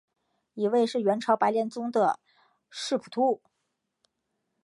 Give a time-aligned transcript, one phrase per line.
[0.55, 2.19] 一位是元朝白莲宗的
[2.71, 3.39] 释普度。